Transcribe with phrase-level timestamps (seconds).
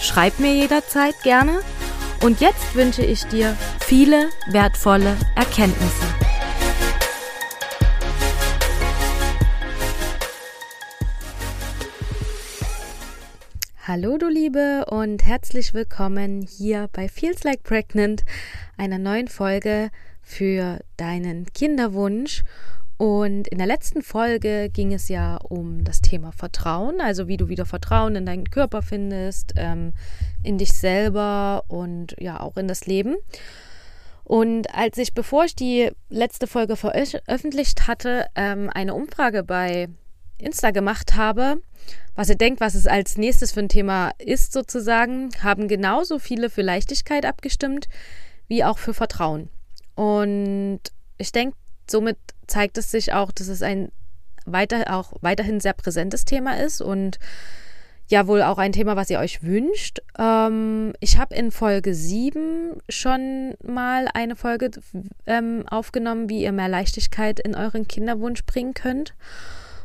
[0.00, 1.60] Schreib mir jederzeit gerne.
[2.22, 6.06] Und jetzt wünsche ich dir viele wertvolle Erkenntnisse.
[13.86, 18.22] Hallo du Liebe und herzlich willkommen hier bei Feels Like Pregnant,
[18.78, 19.90] einer neuen Folge
[20.22, 22.42] für deinen Kinderwunsch.
[23.00, 27.48] Und in der letzten Folge ging es ja um das Thema Vertrauen, also wie du
[27.48, 29.94] wieder Vertrauen in deinen Körper findest, ähm,
[30.42, 33.16] in dich selber und ja auch in das Leben.
[34.22, 39.88] Und als ich, bevor ich die letzte Folge veröffentlicht hatte, ähm, eine Umfrage bei
[40.36, 41.62] Insta gemacht habe,
[42.14, 46.50] was ihr denkt, was es als nächstes für ein Thema ist sozusagen, haben genauso viele
[46.50, 47.88] für Leichtigkeit abgestimmt,
[48.46, 49.48] wie auch für Vertrauen.
[49.94, 50.80] Und
[51.16, 51.56] ich denke,
[51.90, 52.18] somit
[52.50, 53.90] zeigt es sich auch, dass es ein
[54.46, 57.18] weiter, auch weiterhin sehr präsentes Thema ist und
[58.08, 60.00] ja wohl auch ein Thema, was ihr euch wünscht.
[60.18, 64.70] Ähm, ich habe in Folge 7 schon mal eine Folge
[65.26, 69.14] ähm, aufgenommen, wie ihr mehr Leichtigkeit in euren Kinderwunsch bringen könnt.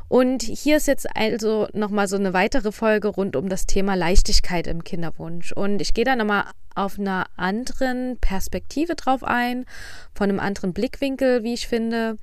[0.08, 4.68] Und hier ist jetzt also nochmal so eine weitere Folge rund um das Thema Leichtigkeit
[4.68, 5.52] im Kinderwunsch.
[5.52, 9.66] Und ich gehe da nochmal auf einer anderen Perspektive drauf ein,
[10.14, 12.18] von einem anderen Blickwinkel, wie ich finde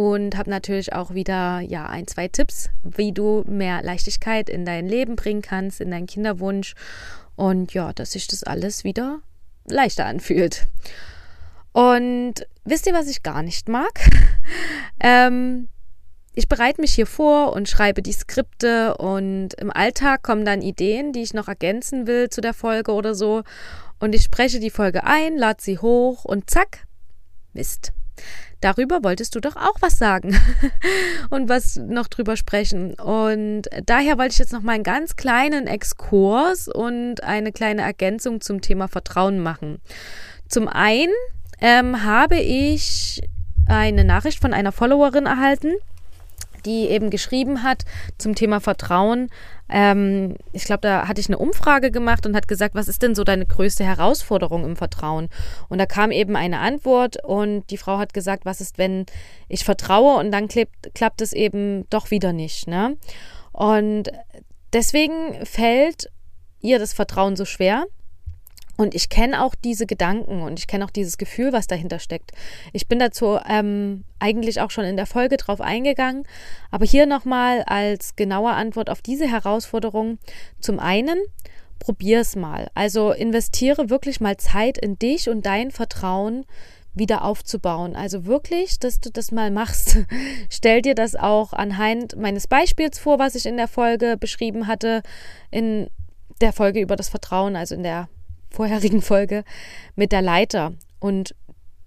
[0.00, 4.88] und habe natürlich auch wieder ja ein, zwei Tipps, wie du mehr Leichtigkeit in dein
[4.88, 6.72] Leben bringen kannst, in deinen Kinderwunsch
[7.36, 9.20] und ja, dass sich das alles wieder
[9.66, 10.66] leichter anfühlt.
[11.72, 13.92] Und wisst ihr, was ich gar nicht mag?
[15.00, 15.68] ähm,
[16.32, 21.12] ich bereite mich hier vor und schreibe die Skripte und im Alltag kommen dann Ideen,
[21.12, 23.42] die ich noch ergänzen will zu der Folge oder so.
[23.98, 26.86] Und ich spreche die Folge ein, lade sie hoch und zack,
[27.52, 27.92] Mist.
[28.60, 30.38] Darüber wolltest du doch auch was sagen
[31.30, 32.94] und was noch drüber sprechen.
[32.94, 38.40] Und daher wollte ich jetzt noch mal einen ganz kleinen Exkurs und eine kleine Ergänzung
[38.40, 39.80] zum Thema Vertrauen machen.
[40.48, 41.14] Zum einen
[41.60, 43.22] ähm, habe ich
[43.66, 45.74] eine Nachricht von einer Followerin erhalten,
[46.60, 47.84] die eben geschrieben hat
[48.18, 49.28] zum Thema Vertrauen.
[49.68, 53.14] Ähm, ich glaube, da hatte ich eine Umfrage gemacht und hat gesagt, was ist denn
[53.14, 55.28] so deine größte Herausforderung im Vertrauen?
[55.68, 59.06] Und da kam eben eine Antwort und die Frau hat gesagt, was ist, wenn
[59.48, 62.66] ich vertraue und dann klappt, klappt es eben doch wieder nicht.
[62.66, 62.96] Ne?
[63.52, 64.10] Und
[64.72, 66.10] deswegen fällt
[66.60, 67.84] ihr das Vertrauen so schwer.
[68.80, 72.32] Und ich kenne auch diese Gedanken und ich kenne auch dieses Gefühl, was dahinter steckt.
[72.72, 76.22] Ich bin dazu ähm, eigentlich auch schon in der Folge drauf eingegangen,
[76.70, 80.18] aber hier nochmal als genaue Antwort auf diese Herausforderung.
[80.60, 81.18] Zum einen,
[81.78, 82.70] probier es mal.
[82.72, 86.46] Also investiere wirklich mal Zeit in dich und dein Vertrauen
[86.94, 87.94] wieder aufzubauen.
[87.94, 89.98] Also wirklich, dass du das mal machst.
[90.48, 95.02] Stell dir das auch anhand meines Beispiels vor, was ich in der Folge beschrieben hatte,
[95.50, 95.90] in
[96.40, 98.08] der Folge über das Vertrauen, also in der
[98.50, 99.44] vorherigen Folge
[99.96, 100.74] mit der Leiter.
[100.98, 101.34] Und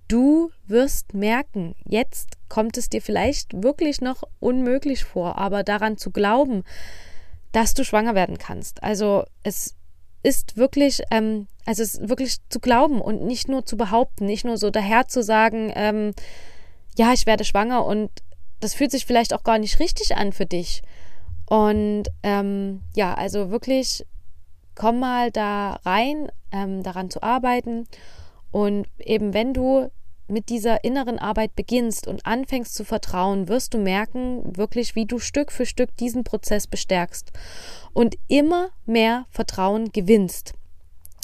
[0.07, 6.11] du wirst merken, jetzt kommt es dir vielleicht wirklich noch unmöglich vor, aber daran zu
[6.11, 6.63] glauben,
[7.51, 8.83] dass du schwanger werden kannst.
[8.83, 9.75] Also es
[10.23, 14.57] ist wirklich, ähm, also es wirklich zu glauben und nicht nur zu behaupten, nicht nur
[14.57, 16.13] so daher zu sagen, ähm,
[16.97, 18.09] ja, ich werde schwanger und
[18.59, 20.81] das fühlt sich vielleicht auch gar nicht richtig an für dich.
[21.45, 24.05] Und ähm, ja, also wirklich
[24.75, 27.87] komm mal da rein, ähm, daran zu arbeiten.
[28.51, 29.89] Und eben wenn du
[30.27, 35.19] mit dieser inneren Arbeit beginnst und anfängst zu vertrauen, wirst du merken, wirklich, wie du
[35.19, 37.31] Stück für Stück diesen Prozess bestärkst
[37.93, 40.53] und immer mehr Vertrauen gewinnst.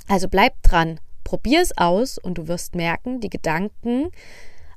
[0.08, 4.10] Also bleib dran, probier es aus und du wirst merken, die Gedanken,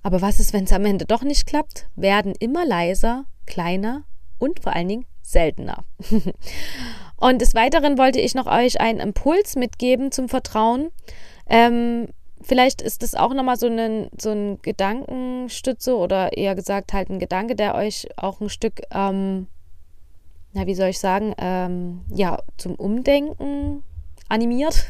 [0.03, 4.05] aber was ist, wenn es am Ende doch nicht klappt, werden immer leiser, kleiner
[4.39, 5.85] und vor allen Dingen seltener.
[7.23, 10.91] Und des Weiteren wollte ich noch euch einen Impuls mitgeben zum Vertrauen.
[11.49, 12.09] Ähm,
[12.43, 17.21] vielleicht ist das auch nochmal so ein, so ein Gedankenstütze oder eher gesagt halt ein
[17.21, 19.47] Gedanke, der euch auch ein Stück, ähm,
[20.53, 23.85] na, wie soll ich sagen, ähm, ja, zum Umdenken
[24.29, 24.85] animiert.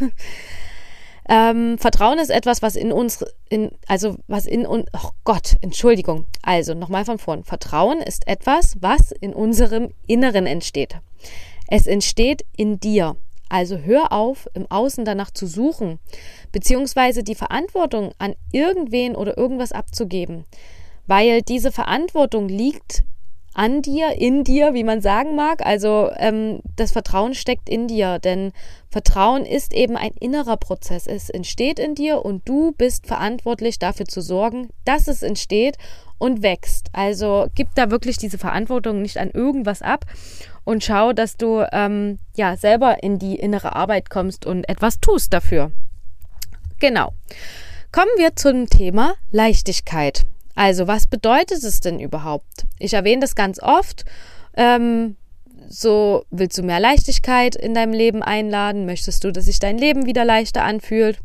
[1.29, 6.25] ähm, Vertrauen ist etwas, was in uns, in, also was in uns, oh Gott, Entschuldigung.
[6.41, 7.45] Also nochmal von vorn.
[7.45, 10.97] Vertrauen ist etwas, was in unserem Inneren entsteht.
[11.75, 13.17] Es entsteht in dir.
[13.49, 16.01] Also hör auf, im Außen danach zu suchen,
[16.53, 20.45] beziehungsweise die Verantwortung an irgendwen oder irgendwas abzugeben,
[21.07, 23.05] weil diese Verantwortung liegt
[23.55, 25.65] an dir, in dir, wie man sagen mag.
[25.65, 28.53] Also ähm, das Vertrauen steckt in dir, denn
[28.91, 31.07] Vertrauen ist eben ein innerer Prozess.
[31.07, 35.79] Es entsteht in dir und du bist verantwortlich dafür zu sorgen, dass es entsteht
[36.19, 36.91] und wächst.
[36.93, 40.05] Also gib da wirklich diese Verantwortung nicht an irgendwas ab
[40.65, 45.33] und schau, dass du ähm, ja selber in die innere Arbeit kommst und etwas tust
[45.33, 45.73] dafür.
[46.81, 47.13] Genau.
[47.93, 50.25] Kommen wir zum Thema Leichtigkeit.
[50.55, 52.67] Also, was bedeutet es denn überhaupt?
[52.79, 54.05] Ich erwähne das ganz oft.
[54.55, 55.17] Ähm,
[55.69, 58.85] so, willst du mehr Leichtigkeit in deinem Leben einladen?
[58.85, 61.19] Möchtest du, dass sich dein Leben wieder leichter anfühlt?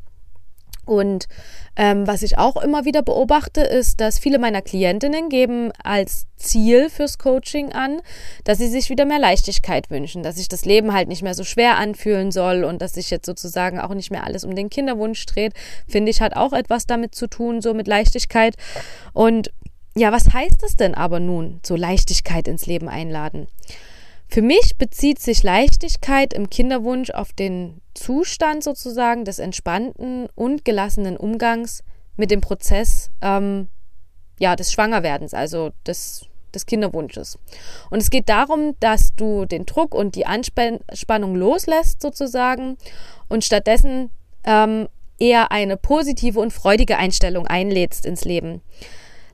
[0.87, 1.27] Und
[1.75, 6.89] ähm, was ich auch immer wieder beobachte, ist, dass viele meiner Klientinnen geben als Ziel
[6.89, 8.01] fürs Coaching an,
[8.43, 11.43] dass sie sich wieder mehr Leichtigkeit wünschen, dass sich das Leben halt nicht mehr so
[11.43, 15.25] schwer anfühlen soll und dass sich jetzt sozusagen auch nicht mehr alles um den Kinderwunsch
[15.25, 15.53] dreht,
[15.87, 18.55] finde ich, hat auch etwas damit zu tun, so mit Leichtigkeit.
[19.13, 19.51] Und
[19.95, 23.47] ja, was heißt das denn aber nun, so Leichtigkeit ins Leben einladen?
[24.29, 31.18] Für mich bezieht sich Leichtigkeit im Kinderwunsch auf den Zustand sozusagen des entspannten und gelassenen
[31.18, 31.83] Umgangs
[32.18, 33.69] mit dem Prozess ähm,
[34.39, 37.39] ja, des Schwangerwerdens, also des, des Kinderwunsches.
[37.89, 42.77] Und es geht darum, dass du den Druck und die Anspannung loslässt sozusagen
[43.30, 44.12] und stattdessen
[44.44, 44.88] ähm,
[45.19, 48.62] eher eine positive und freudige Einstellung einlädst ins Leben.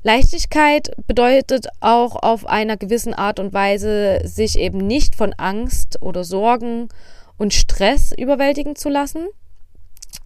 [0.03, 6.25] Leichtigkeit bedeutet auch auf einer gewissen Art und Weise, sich eben nicht von Angst oder
[6.25, 6.89] Sorgen
[7.37, 9.27] und Stress überwältigen zu lassen,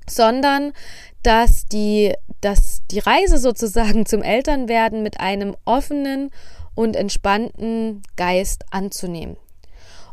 [0.10, 0.74] sondern
[1.22, 6.32] dass die, dass die Reise sozusagen zum Elternwerden mit einem offenen
[6.74, 9.38] und entspannten Geist anzunehmen.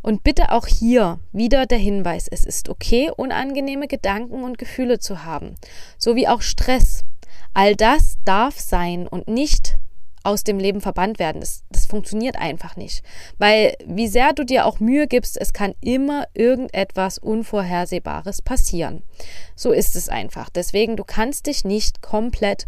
[0.02, 5.24] Und bitte auch hier wieder der Hinweis, es ist okay, unangenehme Gedanken und Gefühle zu
[5.24, 5.54] haben,
[5.96, 7.04] so wie auch Stress.
[7.54, 9.78] All das darf sein und nicht
[10.24, 11.40] aus dem Leben verbannt werden.
[11.40, 13.04] Das, das funktioniert einfach nicht.
[13.38, 19.02] Weil wie sehr du dir auch Mühe gibst, es kann immer irgendetwas Unvorhersehbares passieren.
[19.54, 20.48] So ist es einfach.
[20.48, 22.66] Deswegen, du kannst dich nicht komplett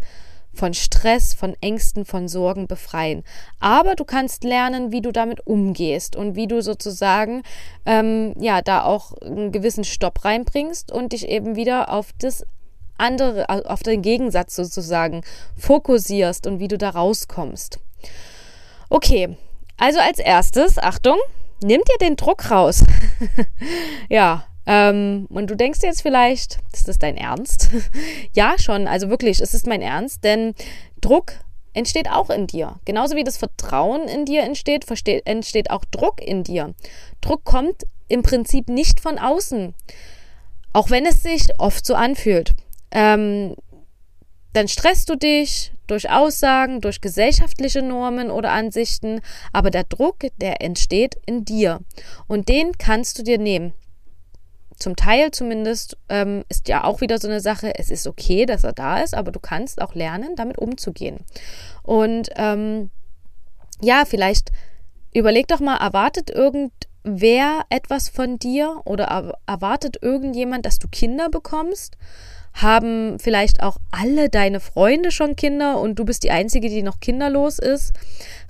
[0.53, 3.25] von Stress, von Ängsten, von Sorgen befreien.
[3.61, 7.43] Aber du kannst lernen, wie du damit umgehst und wie du sozusagen
[7.85, 12.45] ähm, ja da auch einen gewissen Stopp reinbringst und dich eben wieder auf das
[12.99, 15.23] andere, auf den Gegensatz sozusagen
[15.57, 17.79] fokussierst und wie du da rauskommst.
[18.89, 19.37] Okay,
[19.77, 21.17] also als erstes, Achtung,
[21.63, 22.85] nimm dir den Druck raus.
[24.09, 27.71] ja, ähm, und du denkst jetzt vielleicht, ist das dein Ernst?
[28.33, 30.55] ja, schon, also wirklich, es ist mein Ernst, denn
[31.01, 31.33] Druck
[31.73, 32.81] entsteht auch in dir.
[32.85, 34.87] Genauso wie das Vertrauen in dir entsteht,
[35.27, 36.75] entsteht auch Druck in dir.
[37.21, 39.75] Druck kommt im Prinzip nicht von außen,
[40.73, 42.55] auch wenn es sich oft so anfühlt
[42.97, 43.55] ähm,
[44.55, 49.21] dann stresst du dich durch Aussagen, durch gesellschaftliche Normen oder Ansichten,
[49.53, 51.81] aber der Druck, der entsteht in dir
[52.27, 53.75] und den kannst du dir nehmen.
[54.79, 58.65] Zum Teil zumindest ähm, ist ja auch wieder so eine Sache, es ist okay, dass
[58.65, 61.19] er da ist, aber du kannst auch lernen, damit umzugehen.
[61.83, 62.91] Und ähm,
[63.83, 64.53] ja, vielleicht
[65.15, 71.99] überleg doch mal, erwartet irgendwer etwas von dir oder erwartet irgendjemand, dass du Kinder bekommst?
[72.57, 77.01] Haben vielleicht auch alle deine Freunde schon Kinder und du bist die Einzige, die noch
[77.01, 77.93] kinderlos ist?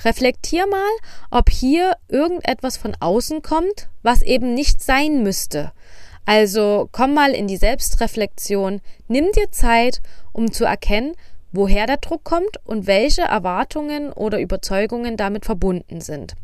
[0.04, 0.90] Reflektier mal,
[1.32, 5.72] ob hier irgendetwas von außen kommt, was eben nicht sein müsste.
[6.24, 10.00] Also komm mal in die Selbstreflexion, nimm dir Zeit,
[10.32, 11.14] um zu erkennen,
[11.50, 16.34] woher der Druck kommt und welche Erwartungen oder Überzeugungen damit verbunden sind.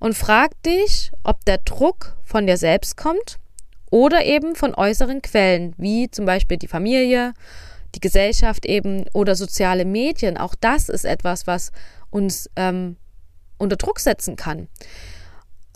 [0.00, 3.38] Und frag dich, ob der Druck von dir selbst kommt
[3.90, 7.34] oder eben von äußeren Quellen, wie zum Beispiel die Familie,
[7.94, 10.36] die Gesellschaft eben oder soziale Medien.
[10.36, 11.72] Auch das ist etwas, was
[12.10, 12.96] uns ähm,
[13.58, 14.68] unter Druck setzen kann.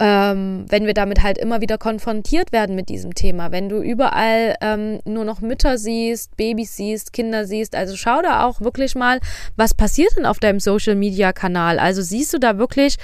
[0.02, 4.56] Ähm, wenn wir damit halt immer wieder konfrontiert werden mit diesem Thema, wenn du überall
[4.62, 9.20] ähm, nur noch Mütter siehst, Babys siehst, Kinder siehst, also schau da auch wirklich mal,
[9.56, 11.78] was passiert denn auf deinem Social Media Kanal.
[11.78, 12.96] Also siehst du da wirklich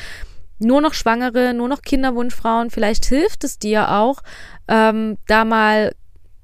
[0.59, 2.71] nur noch Schwangere, nur noch Kinderwunschfrauen.
[2.71, 4.23] Vielleicht hilft es dir auch,
[4.69, 5.93] ähm, da mal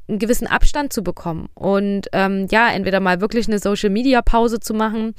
[0.08, 4.60] einen gewissen Abstand zu bekommen und ähm, ja, entweder mal wirklich eine Social Media Pause
[4.60, 5.14] zu machen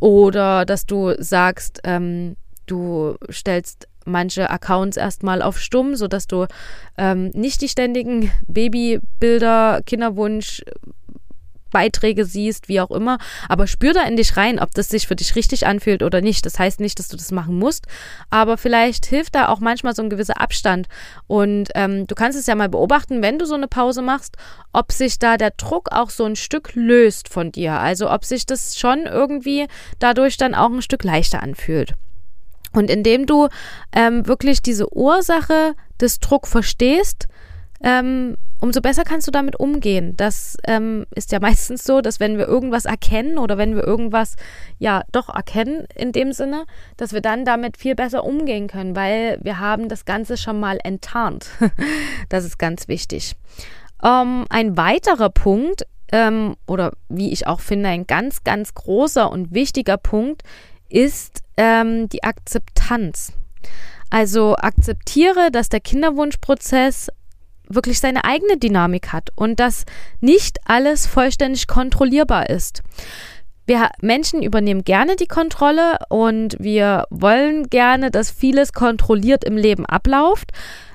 [0.00, 6.46] oder dass du sagst, ähm, du stellst manche Accounts erstmal auf stumm, sodass du
[6.98, 10.62] ähm, nicht die ständigen Babybilder, Kinderwunsch
[11.72, 13.18] Beiträge siehst, wie auch immer.
[13.48, 16.46] Aber spür da in dich rein, ob das sich für dich richtig anfühlt oder nicht.
[16.46, 17.86] Das heißt nicht, dass du das machen musst,
[18.30, 20.86] aber vielleicht hilft da auch manchmal so ein gewisser Abstand.
[21.26, 24.36] Und ähm, du kannst es ja mal beobachten, wenn du so eine Pause machst,
[24.72, 27.72] ob sich da der Druck auch so ein Stück löst von dir.
[27.80, 29.66] Also ob sich das schon irgendwie
[29.98, 31.94] dadurch dann auch ein Stück leichter anfühlt.
[32.72, 33.48] Und indem du
[33.92, 37.28] ähm, wirklich diese Ursache des Druck verstehst,
[37.82, 40.16] ähm, umso besser kannst du damit umgehen.
[40.16, 44.36] Das ähm, ist ja meistens so, dass wenn wir irgendwas erkennen oder wenn wir irgendwas
[44.78, 46.64] ja doch erkennen in dem Sinne,
[46.96, 50.78] dass wir dann damit viel besser umgehen können, weil wir haben das Ganze schon mal
[50.82, 51.50] enttarnt.
[52.28, 53.34] das ist ganz wichtig.
[54.02, 59.52] Ähm, ein weiterer Punkt ähm, oder wie ich auch finde, ein ganz, ganz großer und
[59.52, 60.42] wichtiger Punkt
[60.88, 63.32] ist ähm, die Akzeptanz.
[64.10, 67.08] Also akzeptiere, dass der Kinderwunschprozess
[67.68, 69.84] wirklich seine eigene Dynamik hat und dass
[70.20, 72.82] nicht alles vollständig kontrollierbar ist.
[73.66, 79.86] Wir Menschen übernehmen gerne die Kontrolle und wir wollen gerne, dass vieles kontrolliert im Leben
[79.86, 80.50] abläuft,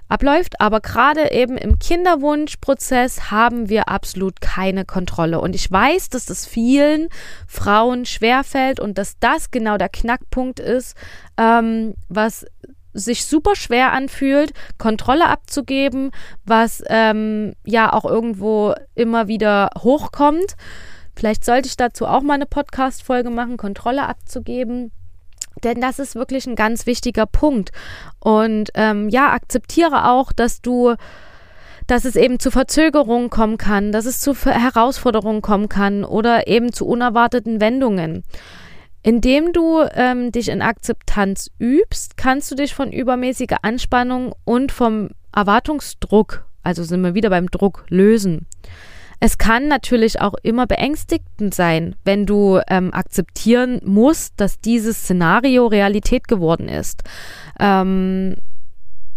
[0.09, 5.39] abläuft, aber gerade eben im Kinderwunschprozess haben wir absolut keine Kontrolle.
[5.39, 7.09] Und ich weiß, dass das vielen
[7.47, 10.95] Frauen schwerfällt und dass das genau der Knackpunkt ist,
[11.37, 12.45] ähm, was
[12.93, 16.11] sich super schwer anfühlt, Kontrolle abzugeben,
[16.45, 20.55] was ähm, ja auch irgendwo immer wieder hochkommt.
[21.15, 24.91] Vielleicht sollte ich dazu auch mal eine Podcast-Folge machen, Kontrolle abzugeben.
[25.63, 27.71] Denn das ist wirklich ein ganz wichtiger Punkt.
[28.19, 30.95] Und ähm, ja, akzeptiere auch, dass du
[31.87, 36.73] dass es eben zu Verzögerungen kommen kann, dass es zu Herausforderungen kommen kann oder eben
[36.73, 38.23] zu unerwarteten Wendungen.
[39.07, 45.11] Indem du ähm, dich in Akzeptanz übst, kannst du dich von übermäßiger Anspannung und vom
[45.33, 48.47] Erwartungsdruck, also sind wir wieder beim Druck, lösen.
[49.21, 55.67] Es kann natürlich auch immer beängstigend sein, wenn du ähm, akzeptieren musst, dass dieses Szenario
[55.67, 57.03] Realität geworden ist.
[57.61, 58.35] Ähm,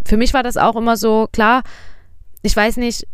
[0.06, 1.64] für mich war das auch immer so, klar,
[2.42, 3.09] ich weiß nicht,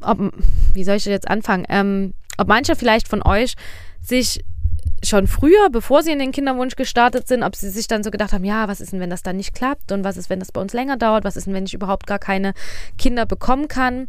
[0.00, 0.32] ob,
[0.72, 3.56] wie soll ich jetzt anfangen, ähm, ob manche vielleicht von euch
[4.00, 4.42] sich
[5.04, 8.32] schon früher, bevor sie in den Kinderwunsch gestartet sind, ob sie sich dann so gedacht
[8.32, 10.52] haben, ja, was ist denn, wenn das dann nicht klappt und was ist, wenn das
[10.52, 12.54] bei uns länger dauert, was ist denn, wenn ich überhaupt gar keine
[12.98, 14.08] Kinder bekommen kann.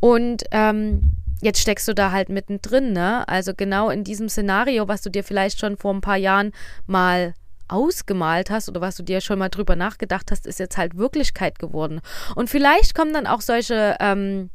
[0.00, 3.26] Und ähm, jetzt steckst du da halt mittendrin, ne?
[3.28, 6.52] Also genau in diesem Szenario, was du dir vielleicht schon vor ein paar Jahren
[6.86, 7.34] mal
[7.66, 11.58] ausgemalt hast oder was du dir schon mal drüber nachgedacht hast, ist jetzt halt Wirklichkeit
[11.58, 12.00] geworden.
[12.34, 14.50] Und vielleicht kommen dann auch solche, ähm,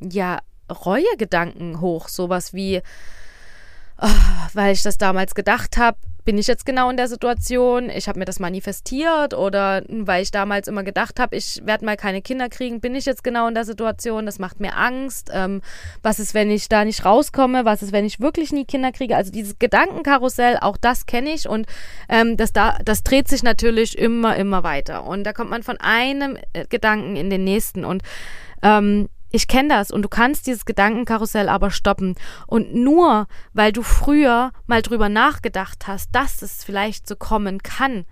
[0.00, 0.38] ja,
[0.68, 2.82] Reuegedanken hoch, sowas wie,
[4.00, 4.08] oh,
[4.54, 8.18] weil ich das damals gedacht habe, bin ich jetzt genau in der Situation, ich habe
[8.18, 12.48] mir das manifestiert oder weil ich damals immer gedacht habe, ich werde mal keine Kinder
[12.48, 15.30] kriegen, bin ich jetzt genau in der Situation, das macht mir Angst.
[15.32, 15.62] Ähm,
[16.02, 17.64] was ist, wenn ich da nicht rauskomme?
[17.64, 19.16] Was ist, wenn ich wirklich nie Kinder kriege?
[19.16, 21.66] Also dieses Gedankenkarussell, auch das kenne ich und
[22.08, 25.04] ähm, das, da, das dreht sich natürlich immer, immer weiter.
[25.04, 28.02] Und da kommt man von einem äh, Gedanken in den nächsten und
[28.62, 32.14] ähm, ich kenne das und du kannst dieses Gedankenkarussell aber stoppen.
[32.46, 38.06] Und nur weil du früher mal drüber nachgedacht hast, dass es vielleicht so kommen kann,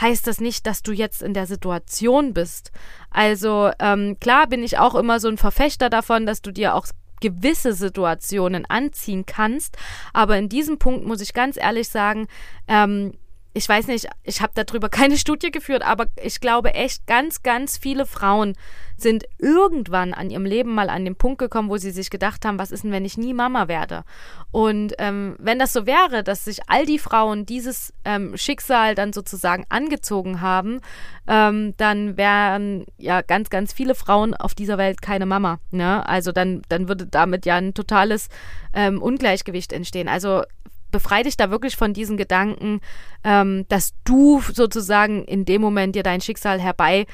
[0.00, 2.72] heißt das nicht, dass du jetzt in der Situation bist.
[3.10, 6.86] Also ähm, klar bin ich auch immer so ein Verfechter davon, dass du dir auch
[7.20, 9.76] gewisse Situationen anziehen kannst.
[10.14, 12.26] Aber in diesem Punkt muss ich ganz ehrlich sagen,
[12.66, 13.12] ähm,
[13.52, 17.76] ich weiß nicht, ich habe darüber keine Studie geführt, aber ich glaube echt, ganz, ganz
[17.78, 18.54] viele Frauen
[18.96, 22.58] sind irgendwann an ihrem Leben mal an den Punkt gekommen, wo sie sich gedacht haben,
[22.58, 24.04] was ist denn, wenn ich nie Mama werde?
[24.50, 29.12] Und ähm, wenn das so wäre, dass sich all die Frauen dieses ähm, Schicksal dann
[29.12, 30.80] sozusagen angezogen haben,
[31.26, 35.60] ähm, dann wären ja ganz, ganz viele Frauen auf dieser Welt keine Mama.
[35.70, 36.06] Ne?
[36.06, 38.28] Also dann, dann würde damit ja ein totales
[38.74, 40.08] ähm, Ungleichgewicht entstehen.
[40.08, 40.42] Also
[40.90, 42.80] befreie dich da wirklich von diesen Gedanken,
[43.24, 47.06] ähm, dass du sozusagen in dem Moment dir dein Schicksal herbei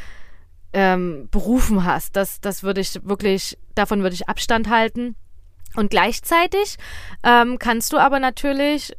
[0.73, 2.16] ähm, berufen hast.
[2.16, 5.16] Das, das würde ich wirklich, davon würde ich Abstand halten.
[5.75, 6.76] Und gleichzeitig
[7.23, 8.92] ähm, kannst du aber natürlich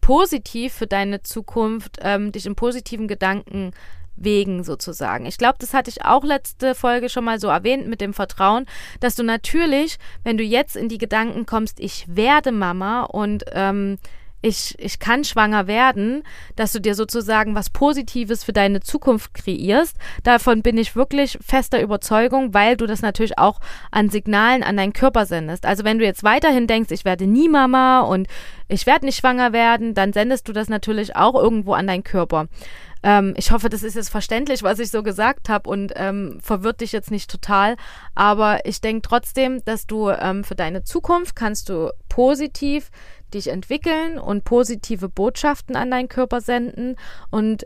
[0.00, 3.72] positiv für deine Zukunft ähm, dich in positiven Gedanken
[4.16, 5.26] Wegen sozusagen.
[5.26, 8.66] Ich glaube, das hatte ich auch letzte Folge schon mal so erwähnt mit dem Vertrauen,
[9.00, 13.98] dass du natürlich, wenn du jetzt in die Gedanken kommst, ich werde Mama und ähm,
[14.42, 16.22] ich, ich kann schwanger werden,
[16.54, 19.96] dass du dir sozusagen was Positives für deine Zukunft kreierst.
[20.22, 24.92] Davon bin ich wirklich fester Überzeugung, weil du das natürlich auch an Signalen an deinen
[24.92, 25.66] Körper sendest.
[25.66, 28.28] Also wenn du jetzt weiterhin denkst, ich werde nie Mama und
[28.68, 32.46] ich werde nicht schwanger werden, dann sendest du das natürlich auch irgendwo an deinen Körper.
[33.02, 36.80] Ähm, ich hoffe, das ist jetzt verständlich, was ich so gesagt habe und ähm, verwirrt
[36.80, 37.76] dich jetzt nicht total.
[38.14, 42.90] Aber ich denke trotzdem, dass du ähm, für deine Zukunft kannst du positiv
[43.34, 46.96] dich entwickeln und positive Botschaften an deinen Körper senden
[47.30, 47.64] und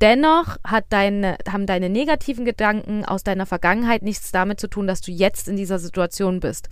[0.00, 0.56] Dennoch
[0.88, 5.46] deine, haben deine negativen Gedanken aus deiner Vergangenheit nichts damit zu tun, dass du jetzt
[5.46, 6.70] in dieser Situation bist.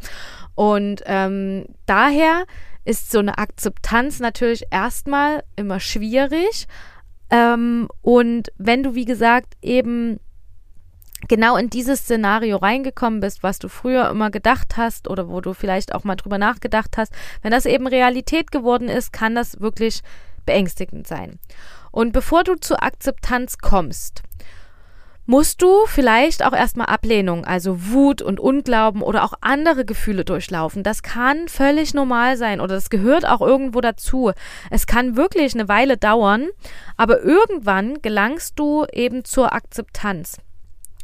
[0.55, 2.47] Und ähm, daher
[2.87, 6.67] ist so eine Akzeptanz natürlich erstmal immer schwierig,
[7.31, 10.19] ähm, und wenn du, wie gesagt, eben
[11.29, 15.55] genau in dieses Szenario reingekommen bist, was du früher immer gedacht hast oder wo du
[15.55, 20.03] vielleicht auch mal drüber nachgedacht hast, wenn das eben Realität geworden ist, kann das wirklich
[20.47, 21.39] beängstigend sein.
[21.91, 24.23] Und bevor du zur Akzeptanz kommst,
[25.29, 30.83] musst du vielleicht auch erstmal Ablehnung, also Wut und Unglauben oder auch andere Gefühle durchlaufen.
[30.83, 34.33] Das kann völlig normal sein oder das gehört auch irgendwo dazu.
[34.71, 36.49] Es kann wirklich eine Weile dauern,
[36.97, 40.39] aber irgendwann gelangst du eben zur Akzeptanz.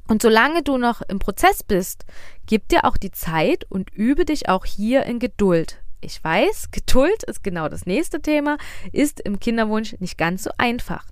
[0.09, 2.05] Und solange du noch im Prozess bist,
[2.47, 5.79] gib dir auch die Zeit und übe dich auch hier in Geduld.
[6.01, 8.59] Ich weiß, Geduld ist genau das nächste Thema,
[8.93, 11.07] ist im Kinderwunsch nicht ganz so einfach.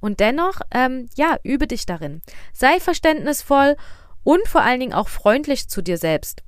[0.00, 2.20] Und dennoch, ähm, ja, übe dich darin.
[2.52, 3.76] Sei verständnisvoll
[4.22, 6.42] und vor allen Dingen auch freundlich zu dir selbst.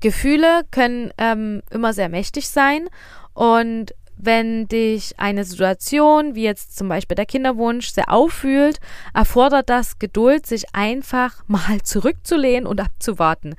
[0.00, 2.88] Gefühle können ähm, immer sehr mächtig sein
[3.32, 8.80] und wenn dich eine Situation, wie jetzt zum Beispiel der Kinderwunsch, sehr auffühlt,
[9.14, 13.54] erfordert das Geduld, sich einfach mal zurückzulehnen und abzuwarten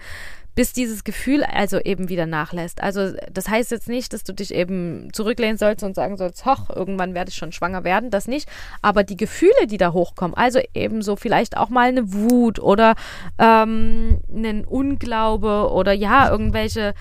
[0.59, 2.83] bis dieses Gefühl also eben wieder nachlässt.
[2.83, 6.69] Also das heißt jetzt nicht, dass du dich eben zurücklehnen sollst und sagen sollst, hoch,
[6.75, 8.49] irgendwann werde ich schon schwanger werden, das nicht.
[8.81, 12.95] Aber die Gefühle, die da hochkommen, also eben so vielleicht auch mal eine Wut oder
[13.37, 16.93] ähm, einen Unglaube oder ja, irgendwelche,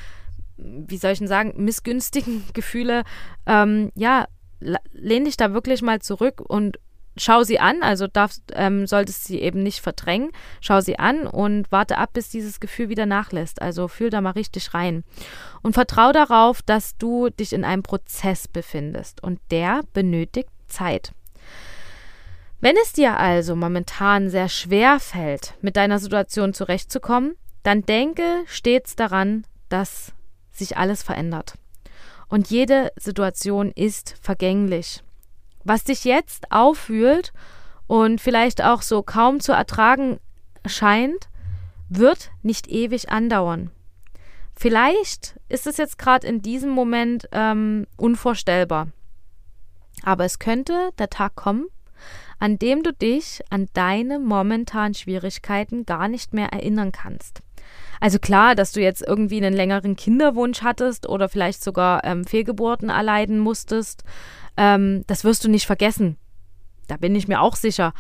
[0.59, 3.05] wie soll ich denn sagen, missgünstigen Gefühle,
[3.47, 4.27] ähm, ja,
[4.93, 6.79] lehn dich da wirklich mal zurück und
[7.17, 10.31] schau sie an, also darfst, ähm, solltest sie eben nicht verdrängen.
[10.61, 13.61] Schau sie an und warte ab, bis dieses Gefühl wieder nachlässt.
[13.63, 15.05] Also fühl da mal richtig rein.
[15.63, 21.13] Und vertrau darauf, dass du dich in einem Prozess befindest und der benötigt Zeit.
[22.61, 28.97] Wenn es dir also momentan sehr schwer fällt, mit deiner Situation zurechtzukommen, dann denke stets
[28.97, 30.13] daran, dass
[30.59, 31.55] sich alles verändert.
[32.29, 35.03] Und jede Situation ist vergänglich.
[35.65, 37.33] Was dich jetzt auffühlt
[37.87, 40.19] und vielleicht auch so kaum zu ertragen
[40.67, 41.29] scheint,
[41.89, 43.71] wird nicht ewig andauern.
[44.55, 48.89] Vielleicht ist es jetzt gerade in diesem Moment ähm, unvorstellbar.
[50.03, 51.67] Aber es könnte der Tag kommen,
[52.39, 57.41] an dem du dich an deine momentanen Schwierigkeiten gar nicht mehr erinnern kannst.
[58.01, 62.91] Also klar, dass du jetzt irgendwie einen längeren Kinderwunsch hattest oder vielleicht sogar ähm, Fehlgeburten
[62.91, 64.05] erleiden musstest,
[64.57, 66.17] ähm, das wirst du nicht vergessen.
[66.87, 67.93] Da bin ich mir auch sicher.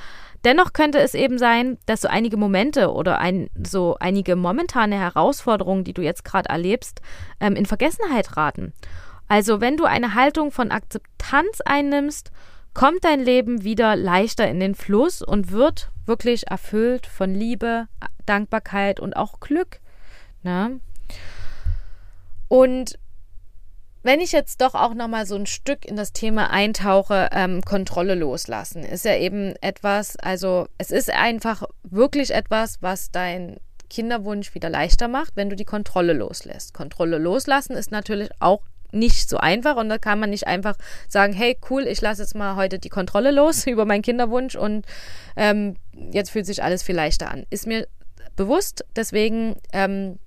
[0.44, 5.84] Dennoch könnte es eben sein, dass so einige Momente oder ein, so einige momentane Herausforderungen,
[5.84, 7.00] die du jetzt gerade erlebst,
[7.40, 8.72] ähm, in Vergessenheit raten.
[9.26, 12.30] Also wenn du eine Haltung von Akzeptanz einnimmst,
[12.74, 17.88] kommt dein Leben wieder leichter in den Fluss und wird wirklich erfüllt von Liebe,
[18.26, 19.80] Dankbarkeit und auch Glück.
[20.42, 20.80] Ne?
[22.48, 22.98] Und
[24.02, 27.62] wenn ich jetzt doch auch noch mal so ein Stück in das Thema eintauche, ähm,
[27.62, 33.58] Kontrolle loslassen, ist ja eben etwas, also es ist einfach wirklich etwas, was dein
[33.90, 36.74] Kinderwunsch wieder leichter macht, wenn du die Kontrolle loslässt.
[36.74, 40.76] Kontrolle loslassen ist natürlich auch nicht so einfach und da kann man nicht einfach
[41.08, 44.86] sagen, hey cool, ich lasse jetzt mal heute die Kontrolle los über meinen Kinderwunsch und
[45.36, 47.44] ähm, jetzt fühlt sich alles viel leichter an.
[47.50, 47.86] Ist mir
[48.36, 50.18] bewusst, deswegen ähm,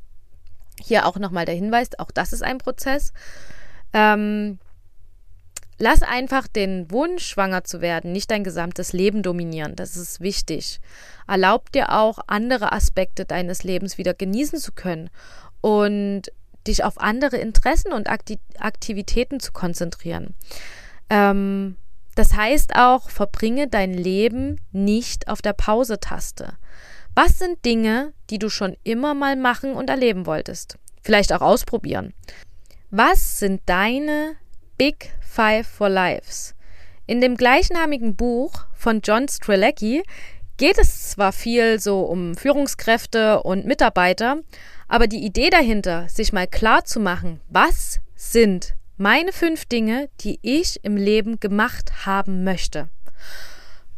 [0.80, 3.14] hier auch nochmal der Hinweis, auch das ist ein Prozess.
[3.94, 4.60] Ähm,
[5.78, 9.76] lass einfach den Wunsch, schwanger zu werden, nicht dein gesamtes Leben dominieren.
[9.76, 10.80] Das ist wichtig.
[11.28, 15.10] Erlaub dir auch, andere Aspekte deines Lebens wieder genießen zu können
[15.62, 16.32] und
[16.68, 20.36] dich auf andere Interessen und Aktivitäten zu konzentrieren.
[21.10, 21.78] Ähm,
[22.16, 26.54] das heißt auch, verbringe dein Leben nicht auf der Pause-Taste.
[27.16, 30.78] Was sind Dinge, die du schon immer mal machen und erleben wolltest?
[31.02, 32.14] Vielleicht auch ausprobieren.
[32.90, 34.36] Was sind deine
[34.78, 36.56] Big Five for Lives?
[37.08, 40.04] In dem gleichnamigen Buch von John Strelecki
[40.58, 44.38] geht es zwar viel so um Führungskräfte und Mitarbeiter,
[44.92, 50.38] aber die Idee dahinter, sich mal klar zu machen, was sind meine fünf Dinge, die
[50.42, 52.90] ich im Leben gemacht haben möchte.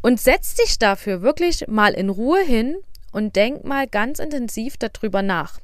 [0.04, 2.76] Und setz dich dafür wirklich mal in Ruhe hin
[3.12, 5.60] und denk mal ganz intensiv darüber nach.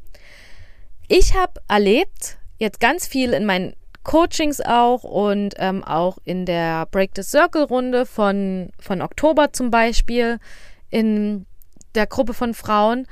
[1.08, 6.88] Ich habe erlebt, jetzt ganz viel in meinen Coachings auch und ähm, auch in der
[6.88, 10.40] Break the Circle Runde von, von Oktober zum Beispiel
[10.90, 11.46] in
[11.94, 13.06] der Gruppe von Frauen,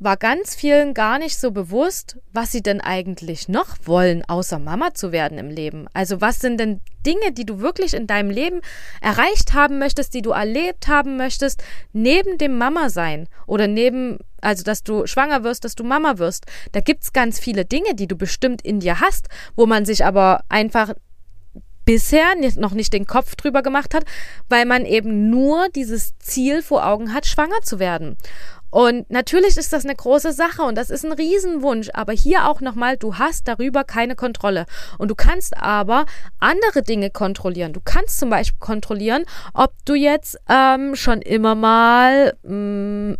[0.00, 4.94] war ganz vielen gar nicht so bewusst, was sie denn eigentlich noch wollen, außer Mama
[4.94, 5.88] zu werden im Leben.
[5.92, 8.62] Also was sind denn Dinge, die du wirklich in deinem Leben
[9.02, 14.64] erreicht haben möchtest, die du erlebt haben möchtest, neben dem Mama sein oder neben, also
[14.64, 16.46] dass du schwanger wirst, dass du Mama wirst.
[16.72, 20.06] Da gibt es ganz viele Dinge, die du bestimmt in dir hast, wo man sich
[20.06, 20.94] aber einfach
[21.84, 24.04] bisher noch nicht den Kopf drüber gemacht hat,
[24.48, 28.16] weil man eben nur dieses Ziel vor Augen hat, schwanger zu werden.
[28.70, 32.60] Und natürlich ist das eine große Sache und das ist ein Riesenwunsch, aber hier auch
[32.60, 34.66] nochmal, du hast darüber keine Kontrolle.
[34.98, 36.06] Und du kannst aber
[36.38, 37.72] andere Dinge kontrollieren.
[37.72, 43.18] Du kannst zum Beispiel kontrollieren, ob du jetzt ähm, schon immer mal mh, mm,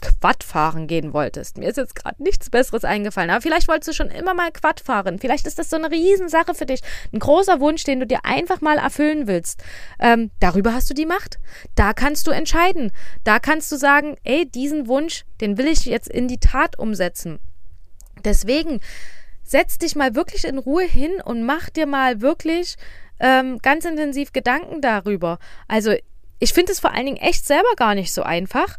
[0.00, 1.56] Quad fahren gehen wolltest.
[1.56, 4.80] Mir ist jetzt gerade nichts Besseres eingefallen, aber vielleicht wolltest du schon immer mal Quad
[4.80, 5.18] fahren.
[5.18, 6.80] Vielleicht ist das so eine Riesensache für dich.
[7.12, 9.62] Ein großer Wunsch, den du dir einfach mal erfüllen willst.
[9.98, 11.38] Ähm, darüber hast du die Macht.
[11.74, 12.92] Da kannst du entscheiden.
[13.24, 17.38] Da kannst du sagen, ey, diesen Wunsch, den will ich jetzt in die Tat umsetzen.
[18.24, 18.80] Deswegen
[19.44, 22.76] setz dich mal wirklich in Ruhe hin und mach dir mal wirklich
[23.20, 25.38] ähm, ganz intensiv Gedanken darüber.
[25.68, 25.94] Also
[26.38, 28.76] ich finde es vor allen Dingen echt selber gar nicht so einfach.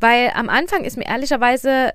[0.00, 1.92] Weil am Anfang ist mir ehrlicherweise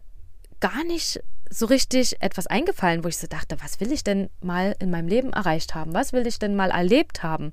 [0.60, 1.22] gar nicht
[1.54, 5.10] so richtig etwas eingefallen, wo ich so dachte, was will ich denn mal in meinem
[5.10, 5.94] Leben erreicht haben?
[5.94, 7.52] Was will ich denn mal erlebt haben?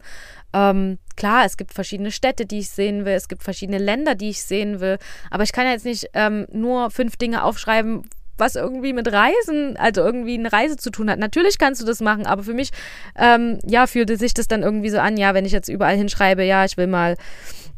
[0.52, 4.30] Ähm, klar, es gibt verschiedene Städte, die ich sehen will, es gibt verschiedene Länder, die
[4.30, 4.98] ich sehen will,
[5.30, 8.08] aber ich kann jetzt nicht ähm, nur fünf Dinge aufschreiben,
[8.38, 11.18] was irgendwie mit Reisen, also irgendwie eine Reise zu tun hat.
[11.18, 12.70] Natürlich kannst du das machen, aber für mich,
[13.16, 16.44] ähm, ja, fühlte sich das dann irgendwie so an, ja, wenn ich jetzt überall hinschreibe,
[16.44, 17.16] ja, ich will mal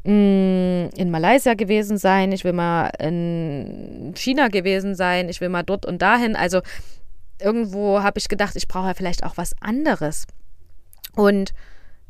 [0.02, 5.62] Mm, in Malaysia gewesen sein, ich will mal in China gewesen sein, ich will mal
[5.62, 6.36] dort und dahin.
[6.36, 6.62] Also
[7.40, 10.26] irgendwo habe ich gedacht, ich brauche ja vielleicht auch was anderes.
[11.14, 11.52] Und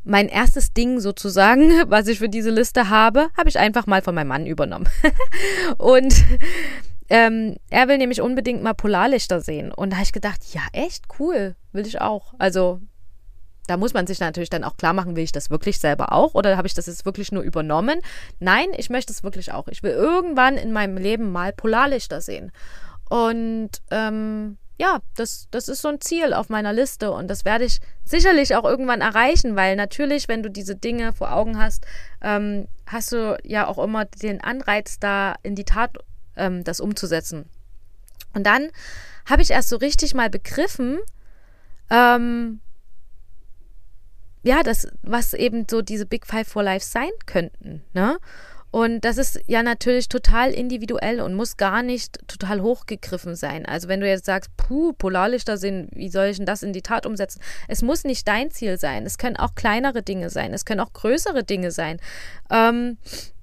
[0.04, 4.14] mein erstes Ding sozusagen, was ich für diese Liste habe, habe ich einfach mal von
[4.14, 4.88] meinem Mann übernommen.
[5.78, 6.14] und
[7.10, 9.72] ähm, er will nämlich unbedingt mal Polarlichter sehen.
[9.72, 12.34] Und da habe ich gedacht, ja, echt cool, will ich auch.
[12.38, 12.80] Also
[13.66, 16.34] da muss man sich natürlich dann auch klar machen, will ich das wirklich selber auch
[16.34, 18.00] oder habe ich das jetzt wirklich nur übernommen?
[18.38, 19.68] Nein, ich möchte es wirklich auch.
[19.68, 22.52] Ich will irgendwann in meinem Leben mal Polarlichter sehen.
[23.08, 27.64] Und ähm, ja, das, das ist so ein Ziel auf meiner Liste und das werde
[27.64, 31.84] ich sicherlich auch irgendwann erreichen, weil natürlich, wenn du diese Dinge vor Augen hast,
[32.22, 35.98] ähm, hast du ja auch immer den Anreiz, da in die Tat
[36.36, 37.48] ähm, das umzusetzen.
[38.34, 38.70] Und dann
[39.26, 40.98] habe ich erst so richtig mal begriffen,
[41.90, 42.60] ähm,
[44.42, 48.18] ja, das, was eben so diese Big Five for Life sein könnten, ne?
[48.72, 53.66] Und das ist ja natürlich total individuell und muss gar nicht total hochgegriffen sein.
[53.66, 56.82] Also wenn du jetzt sagst, puh, Polarlichter sind, wie soll ich denn das in die
[56.82, 57.40] Tat umsetzen?
[57.66, 59.06] Es muss nicht dein Ziel sein.
[59.06, 60.54] Es können auch kleinere Dinge sein.
[60.54, 61.98] Es können auch größere Dinge sein.
[62.48, 62.98] Ähm,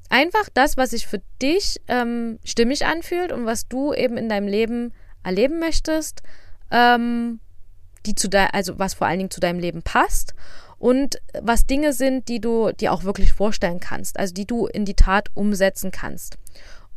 [0.10, 4.48] einfach das, was sich für dich ähm, stimmig anfühlt und was du eben in deinem
[4.48, 4.94] Leben
[5.24, 6.22] erleben möchtest,
[6.72, 7.40] ähm,
[8.06, 10.34] die zu de also was vor allen Dingen zu deinem Leben passt
[10.80, 14.86] und was Dinge sind, die du dir auch wirklich vorstellen kannst, also die du in
[14.86, 16.38] die Tat umsetzen kannst.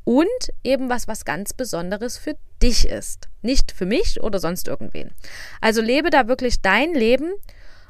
[0.05, 0.29] Und
[0.65, 3.29] eben was, was ganz Besonderes für dich ist.
[3.43, 5.13] Nicht für mich oder sonst irgendwen.
[5.61, 7.33] Also lebe da wirklich dein Leben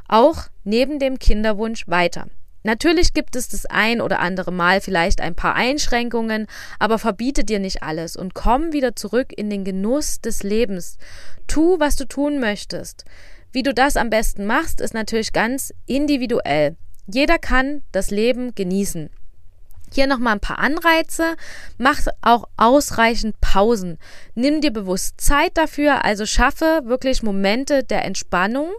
[0.09, 2.26] auch neben dem Kinderwunsch weiter.
[2.62, 6.46] Natürlich gibt es das ein oder andere Mal vielleicht ein paar Einschränkungen,
[6.79, 10.99] aber verbiete dir nicht alles und komm wieder zurück in den Genuss des Lebens.
[11.46, 13.05] Tu, was du tun möchtest.
[13.53, 16.77] Wie du das am besten machst, ist natürlich ganz individuell.
[17.07, 19.11] Jeder kann das Leben genießen.
[19.92, 21.35] Hier nochmal ein paar Anreize.
[21.77, 23.99] Mach auch ausreichend Pausen.
[24.35, 28.70] Nimm dir bewusst Zeit dafür, also schaffe wirklich Momente der Entspannung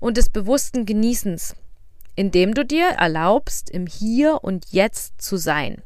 [0.00, 1.54] und des bewussten Genießens,
[2.14, 5.82] indem du dir erlaubst, im Hier und Jetzt zu sein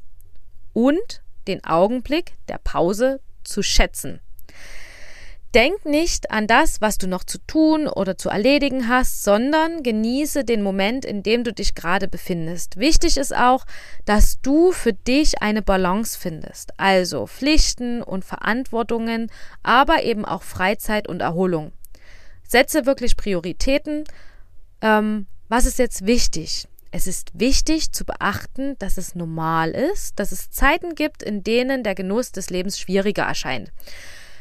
[0.72, 4.20] und den Augenblick der Pause zu schätzen.
[5.54, 10.44] Denk nicht an das, was du noch zu tun oder zu erledigen hast, sondern genieße
[10.44, 12.76] den Moment, in dem du dich gerade befindest.
[12.76, 13.64] Wichtig ist auch,
[14.04, 19.30] dass du für dich eine Balance findest, also Pflichten und Verantwortungen,
[19.62, 21.70] aber eben auch Freizeit und Erholung.
[22.42, 24.02] Setze wirklich Prioritäten.
[24.80, 26.66] Ähm, was ist jetzt wichtig?
[26.90, 31.84] Es ist wichtig zu beachten, dass es normal ist, dass es Zeiten gibt, in denen
[31.84, 33.70] der Genuss des Lebens schwieriger erscheint.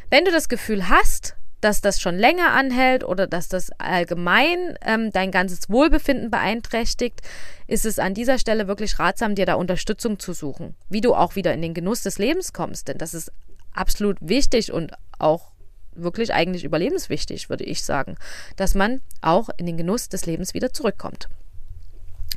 [0.10, 5.12] Wenn du das Gefühl hast, dass das schon länger anhält oder dass das allgemein ähm,
[5.12, 7.22] dein ganzes Wohlbefinden beeinträchtigt,
[7.68, 11.36] ist es an dieser Stelle wirklich ratsam, dir da Unterstützung zu suchen, wie du auch
[11.36, 12.88] wieder in den Genuss des Lebens kommst.
[12.88, 13.32] Denn das ist
[13.72, 15.53] absolut wichtig und auch
[15.96, 18.16] wirklich eigentlich überlebenswichtig, würde ich sagen,
[18.56, 21.30] dass man auch in den Genuss des Lebens wieder zurückkommt.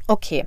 [0.06, 0.46] Okay.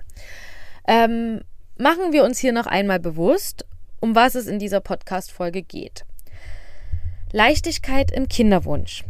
[0.88, 1.42] Ähm,
[1.78, 3.66] machen wir uns hier noch einmal bewusst,
[4.00, 6.06] um was es in dieser Podcast-Folge geht.
[7.32, 9.04] Leichtigkeit im Kinderwunsch.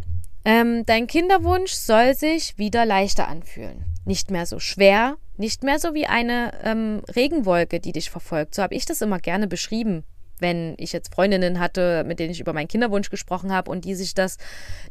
[0.45, 3.85] Ähm, dein Kinderwunsch soll sich wieder leichter anfühlen.
[4.05, 8.55] Nicht mehr so schwer, nicht mehr so wie eine ähm, Regenwolke, die dich verfolgt.
[8.55, 10.03] So habe ich das immer gerne beschrieben
[10.39, 13.95] wenn ich jetzt Freundinnen hatte, mit denen ich über meinen Kinderwunsch gesprochen habe und die
[13.95, 14.37] sich das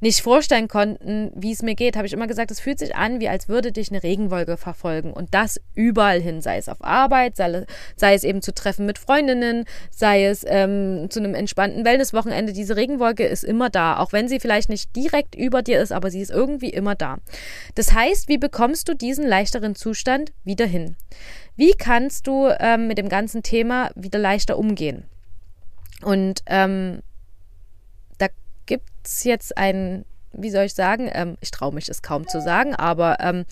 [0.01, 3.21] nicht vorstellen konnten, wie es mir geht, habe ich immer gesagt, es fühlt sich an,
[3.21, 7.37] wie als würde dich eine Regenwolke verfolgen und das überall hin, sei es auf Arbeit,
[7.37, 7.65] sei,
[7.97, 12.53] sei es eben zu Treffen mit Freundinnen, sei es ähm, zu einem entspannten Wellnesswochenende.
[12.53, 16.11] Diese Regenwolke ist immer da, auch wenn sie vielleicht nicht direkt über dir ist, aber
[16.11, 17.19] sie ist irgendwie immer da.
[17.75, 20.97] Das heißt, wie bekommst du diesen leichteren Zustand wieder hin?
[21.57, 25.05] Wie kannst du ähm, mit dem ganzen Thema wieder leichter umgehen?
[26.03, 27.03] Und ähm,
[28.19, 28.29] da
[28.67, 32.41] gibt es jetzt ein, wie soll ich sagen, ähm, ich traue mich es kaum zu
[32.41, 33.45] sagen, aber ähm,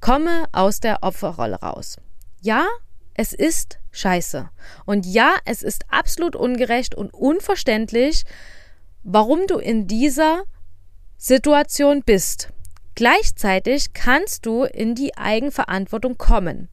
[0.00, 1.98] komme aus der Opferrolle raus.
[2.40, 2.66] Ja,
[3.14, 4.50] es ist scheiße.
[4.84, 8.24] Und ja, es ist absolut ungerecht und unverständlich,
[9.04, 10.42] warum du in dieser
[11.16, 12.48] Situation bist.
[12.96, 16.68] Gleichzeitig kannst du in die Eigenverantwortung kommen.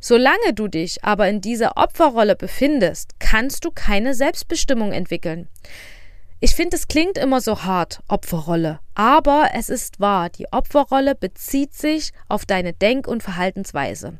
[0.00, 5.48] Solange du dich aber in dieser Opferrolle befindest, kannst du keine Selbstbestimmung entwickeln.
[6.40, 8.78] Ich finde, es klingt immer so hart, Opferrolle.
[8.94, 14.18] Aber es ist wahr, die Opferrolle bezieht sich auf deine Denk- und Verhaltensweise,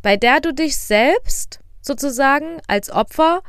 [0.00, 3.42] bei der du dich selbst sozusagen als Opfer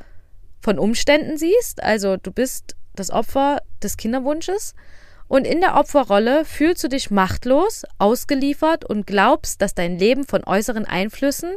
[0.60, 1.82] von Umständen siehst.
[1.82, 4.74] Also du bist das Opfer des Kinderwunsches
[5.32, 10.44] und in der Opferrolle fühlst du dich machtlos, ausgeliefert und glaubst, dass dein Leben von
[10.44, 11.54] äußeren Einflüssen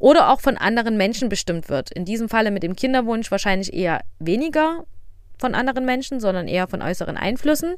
[0.00, 1.92] oder auch von anderen Menschen bestimmt wird.
[1.92, 4.86] In diesem Falle mit dem Kinderwunsch wahrscheinlich eher weniger
[5.38, 7.76] von anderen Menschen, sondern eher von äußeren Einflüssen.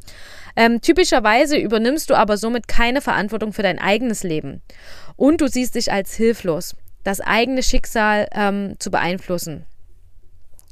[0.57, 4.63] Ähm, typischerweise übernimmst du aber somit keine Verantwortung für dein eigenes Leben.
[5.15, 9.67] Und du siehst dich als hilflos, das eigene Schicksal ähm, zu beeinflussen.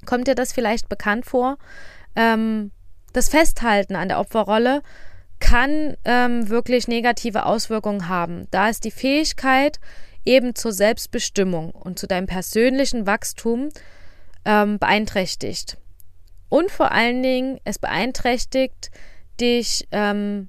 [0.07, 1.59] Kommt dir das vielleicht bekannt vor?
[2.17, 2.71] Ähm,
[3.13, 4.83] das Festhalten an der Opferrolle
[5.41, 8.47] kann ähm, wirklich negative Auswirkungen haben.
[8.51, 9.81] Da ist die Fähigkeit
[10.25, 13.71] eben zur Selbstbestimmung und zu deinem persönlichen Wachstum
[14.45, 15.79] ähm, beeinträchtigt.
[16.49, 18.91] Und vor allen Dingen, es beeinträchtigt
[19.41, 20.49] dich ähm,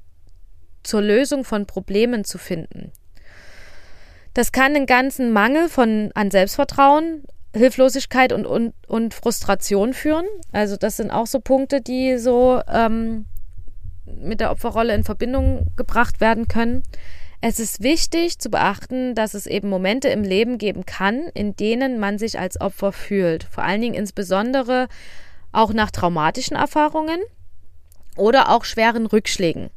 [0.84, 2.92] zur Lösung von Problemen zu finden.
[4.34, 7.24] Das kann einen ganzen Mangel von, an Selbstvertrauen
[7.56, 10.26] Hilflosigkeit und, und, und Frustration führen.
[10.52, 13.26] Also das sind auch so Punkte, die so ähm,
[14.06, 16.84] mit der Opferrolle in Verbindung gebracht werden können.
[17.42, 22.00] Es ist wichtig zu beachten, dass es eben Momente im Leben geben kann, in denen
[22.00, 23.44] man sich als Opfer fühlt.
[23.44, 24.88] Vor allen Dingen insbesondere
[25.52, 27.20] auch nach traumatischen Erfahrungen
[28.16, 29.70] oder auch schweren Rückschlägen.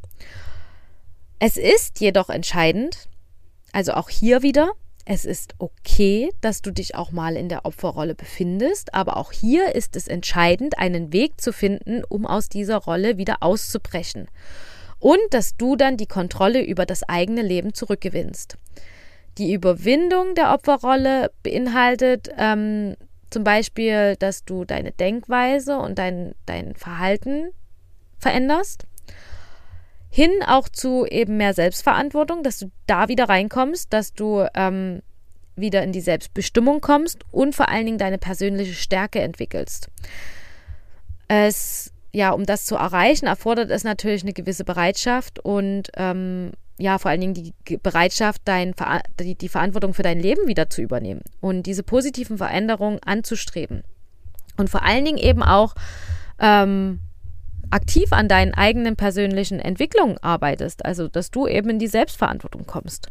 [1.39, 3.09] Es ist jedoch entscheidend,
[3.73, 4.73] also auch hier wieder,
[5.09, 9.75] es ist okay, dass du dich auch mal in der Opferrolle befindest, aber auch hier
[9.77, 14.27] ist es entscheidend, einen Weg zu finden, um aus dieser Rolle wieder auszubrechen.
[14.99, 18.59] Und dass du dann die Kontrolle über das eigene Leben zurückgewinnst.
[19.39, 22.97] Die Überwindung der Opferrolle beinhaltet ähm,
[23.31, 27.53] zum Beispiel, dass du deine Denkweise und dein, dein Verhalten
[28.19, 28.87] veränderst
[30.17, 35.03] hin auch zu eben mehr Selbstverantwortung, dass du da wieder reinkommst, dass du ähm,
[35.57, 39.91] wieder in die Selbstbestimmung kommst und vor allen Dingen deine persönliche Stärke entwickelst.
[41.29, 46.97] Es, ja, um das zu erreichen, erfordert es natürlich eine gewisse Bereitschaft und ähm, ja,
[46.97, 47.35] vor allen Dingen
[47.69, 48.75] die Bereitschaft, dein,
[49.21, 53.83] die, die Verantwortung für dein Leben wieder zu übernehmen und diese positiven Veränderungen anzustreben.
[54.57, 55.75] Und vor allen Dingen eben auch
[56.39, 57.01] ähm,
[57.71, 63.09] aktiv an deinen eigenen persönlichen Entwicklungen arbeitest, also dass du eben in die Selbstverantwortung kommst.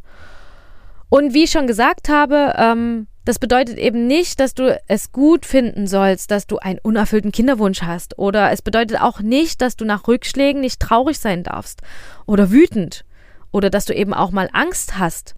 [1.09, 5.45] Und wie ich schon gesagt habe, ähm, das bedeutet eben nicht, dass du es gut
[5.45, 8.19] finden sollst, dass du einen unerfüllten Kinderwunsch hast.
[8.19, 11.81] Oder es bedeutet auch nicht, dass du nach Rückschlägen nicht traurig sein darfst
[12.27, 13.03] oder wütend.
[13.51, 15.35] Oder dass du eben auch mal Angst hast.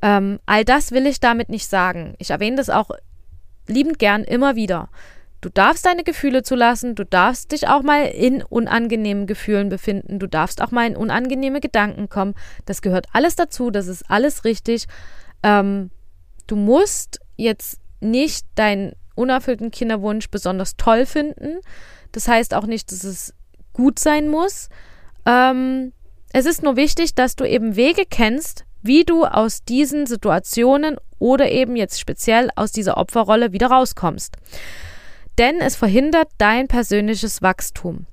[0.00, 2.14] Ähm, all das will ich damit nicht sagen.
[2.18, 2.90] Ich erwähne das auch
[3.66, 4.88] liebend gern immer wieder.
[5.40, 10.26] Du darfst deine Gefühle zulassen, du darfst dich auch mal in unangenehmen Gefühlen befinden, du
[10.26, 12.34] darfst auch mal in unangenehme Gedanken kommen.
[12.66, 14.86] Das gehört alles dazu, das ist alles richtig.
[15.44, 15.90] Ähm,
[16.48, 21.60] du musst jetzt nicht deinen unerfüllten Kinderwunsch besonders toll finden.
[22.12, 23.34] Das heißt auch nicht, dass es
[23.72, 24.68] gut sein muss.
[25.24, 25.92] Ähm,
[26.32, 31.50] es ist nur wichtig, dass du eben Wege kennst, wie du aus diesen Situationen oder
[31.50, 34.36] eben jetzt speziell aus dieser Opferrolle wieder rauskommst.
[35.38, 38.06] Denn es verhindert dein persönliches Wachstum.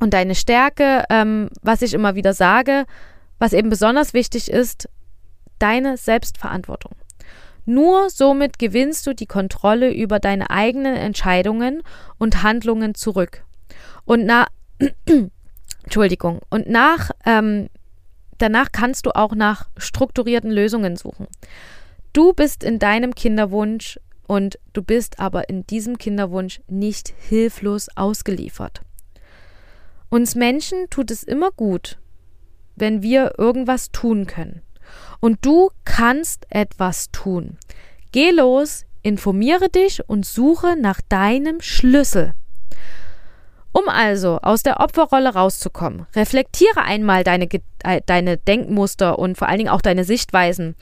[0.00, 2.84] Und deine Stärke, ähm, was ich immer wieder sage,
[3.38, 4.88] was eben besonders wichtig ist,
[5.58, 6.92] deine Selbstverantwortung.
[7.64, 11.82] Nur somit gewinnst du die Kontrolle über deine eigenen Entscheidungen
[12.18, 13.44] und Handlungen zurück.
[14.04, 14.46] Und na,
[15.82, 17.68] Entschuldigung, und nach, ähm,
[18.38, 21.26] danach kannst du auch nach strukturierten Lösungen suchen.
[22.12, 28.82] Du bist in deinem Kinderwunsch und du bist aber in diesem Kinderwunsch nicht hilflos ausgeliefert.
[30.08, 31.98] Uns Menschen tut es immer gut,
[32.76, 34.62] wenn wir irgendwas tun können.
[35.20, 37.58] Und du kannst etwas tun.
[38.12, 42.34] Geh los, informiere dich und suche nach deinem Schlüssel.
[43.72, 47.48] Um also aus der Opferrolle rauszukommen, reflektiere einmal deine,
[47.82, 50.76] äh, deine Denkmuster und vor allen Dingen auch deine Sichtweisen.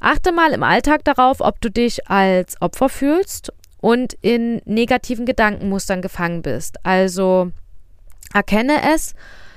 [0.00, 6.02] Achte mal im Alltag darauf, ob du dich als Opfer fühlst und in negativen Gedankenmustern
[6.02, 6.84] gefangen bist.
[6.84, 7.52] Also
[8.32, 9.14] erkenne es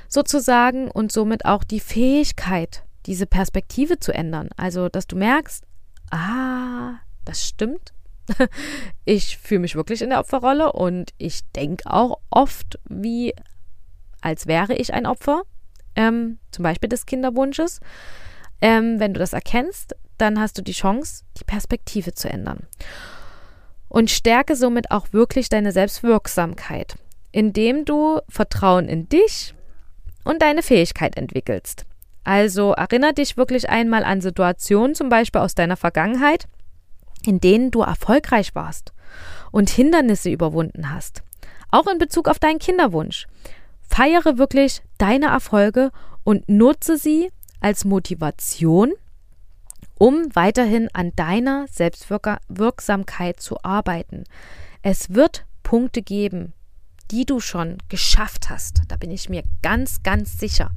[0.08, 4.50] sozusagen und somit auch die Fähigkeit, diese Perspektive zu ändern.
[4.58, 5.64] Also, dass du merkst,
[6.12, 7.94] ah, das stimmt.
[9.04, 13.34] Ich fühle mich wirklich in der Opferrolle und ich denke auch oft, wie
[14.22, 15.42] als wäre ich ein Opfer,
[15.96, 17.80] ähm, zum Beispiel des Kinderwunsches.
[18.62, 22.68] Ähm, wenn du das erkennst, dann hast du die Chance, die Perspektive zu ändern.
[23.90, 26.96] Und stärke somit auch wirklich deine Selbstwirksamkeit,
[27.32, 29.54] indem du Vertrauen in dich
[30.24, 31.86] und deine Fähigkeit entwickelst.
[32.24, 36.48] Also erinnere dich wirklich einmal an Situationen, zum Beispiel aus deiner Vergangenheit,
[37.26, 38.94] in denen du erfolgreich warst
[39.52, 41.24] und Hindernisse überwunden hast.
[41.72, 43.28] Auch in Bezug auf deinen Kinderwunsch.
[43.82, 45.92] Feiere wirklich deine Erfolge
[46.24, 47.30] und nutze sie
[47.62, 48.92] als Motivation,
[49.98, 54.26] um weiterhin an deiner Selbstwirksamkeit zu arbeiten.
[54.82, 56.54] Es wird Punkte geben,
[57.12, 58.82] die du schon geschafft hast.
[58.88, 60.72] Da bin ich mir ganz, ganz sicher.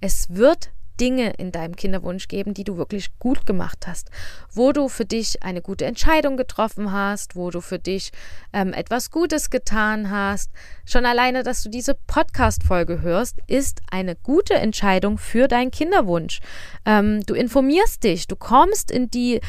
[0.00, 4.10] Es wird Dinge in deinem Kinderwunsch geben, die du wirklich gut gemacht hast,
[4.52, 8.10] wo du für dich eine gute Entscheidung getroffen hast, wo du für dich
[8.52, 10.50] ähm, etwas Gutes getan hast.
[10.84, 16.40] Schon alleine, dass du diese Podcast-Folge hörst, ist eine gute Entscheidung für deinen Kinderwunsch.
[16.84, 19.40] Ähm, du informierst dich, du kommst in die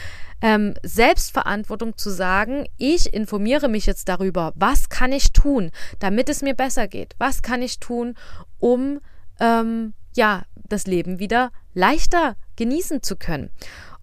[0.42, 6.42] ähm, Selbstverantwortung zu sagen, ich informiere mich jetzt darüber, was kann ich tun, damit es
[6.42, 8.16] mir besser geht, was kann ich tun,
[8.60, 9.00] um
[9.40, 13.50] ähm, ja, das Leben wieder leichter genießen zu können.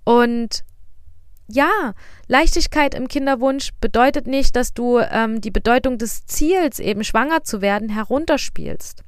[0.05, 0.65] Und
[1.49, 1.95] ja,
[2.27, 7.61] Leichtigkeit im Kinderwunsch bedeutet nicht, dass du ähm, die Bedeutung des Ziels, eben schwanger zu
[7.61, 9.03] werden, herunterspielst.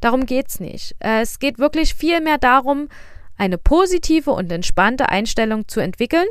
[0.00, 0.94] Darum geht es nicht.
[1.00, 2.88] Äh, es geht wirklich vielmehr darum,
[3.36, 6.26] eine positive und entspannte Einstellung zu entwickeln.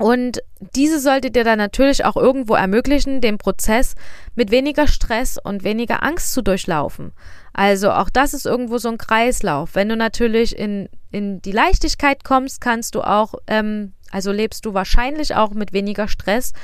[0.00, 0.42] Und
[0.74, 3.96] diese sollte dir dann natürlich auch irgendwo ermöglichen, den Prozess
[4.34, 7.12] mit weniger Stress und weniger Angst zu durchlaufen.
[7.52, 9.74] Also auch das ist irgendwo so ein Kreislauf.
[9.74, 14.72] Wenn du natürlich in, in die Leichtigkeit kommst, kannst du auch, ähm, also lebst du
[14.72, 16.54] wahrscheinlich auch mit weniger Stress,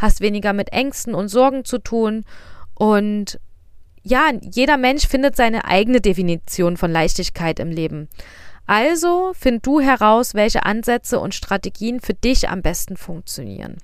[0.00, 2.24] hast weniger mit Ängsten und Sorgen zu tun.
[2.74, 3.38] Und
[4.02, 8.08] ja, jeder Mensch findet seine eigene Definition von Leichtigkeit im Leben.
[8.70, 13.78] Also find du heraus, welche Ansätze und Strategien für dich am besten funktionieren.